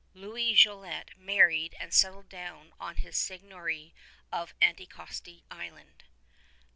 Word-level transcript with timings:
Louis 0.15 0.55
Jolliet 0.55 1.15
married 1.15 1.75
and 1.79 1.93
settled 1.93 2.27
down 2.27 2.73
on 2.79 2.95
his 2.95 3.15
seigniory 3.15 3.93
of 4.31 4.55
Anticosti 4.59 5.43
Island. 5.51 6.05